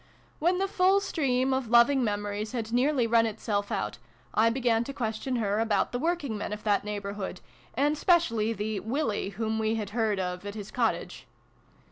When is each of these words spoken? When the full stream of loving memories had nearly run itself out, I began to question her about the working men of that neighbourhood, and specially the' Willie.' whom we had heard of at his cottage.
When 0.39 0.57
the 0.57 0.67
full 0.67 0.99
stream 0.99 1.53
of 1.53 1.67
loving 1.67 2.03
memories 2.03 2.53
had 2.53 2.73
nearly 2.73 3.05
run 3.05 3.27
itself 3.27 3.71
out, 3.71 3.99
I 4.33 4.49
began 4.49 4.83
to 4.85 4.93
question 4.95 5.35
her 5.35 5.59
about 5.59 5.91
the 5.91 5.99
working 5.99 6.35
men 6.39 6.51
of 6.51 6.63
that 6.63 6.83
neighbourhood, 6.83 7.39
and 7.75 7.95
specially 7.95 8.51
the' 8.51 8.79
Willie.' 8.93 9.29
whom 9.29 9.59
we 9.59 9.75
had 9.75 9.91
heard 9.91 10.17
of 10.19 10.43
at 10.43 10.55
his 10.55 10.71
cottage. 10.71 11.27